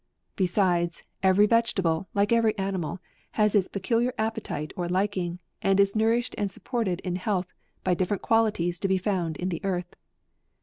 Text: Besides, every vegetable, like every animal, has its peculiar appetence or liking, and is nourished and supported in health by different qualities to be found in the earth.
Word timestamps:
Besides, 0.35 1.03
every 1.21 1.45
vegetable, 1.45 2.07
like 2.15 2.31
every 2.31 2.57
animal, 2.57 2.97
has 3.33 3.53
its 3.53 3.67
peculiar 3.67 4.15
appetence 4.17 4.71
or 4.75 4.89
liking, 4.89 5.37
and 5.61 5.79
is 5.79 5.95
nourished 5.95 6.33
and 6.39 6.49
supported 6.49 7.01
in 7.01 7.17
health 7.17 7.53
by 7.83 7.93
different 7.93 8.23
qualities 8.23 8.79
to 8.79 8.87
be 8.87 8.97
found 8.97 9.37
in 9.37 9.49
the 9.49 9.63
earth. 9.63 9.95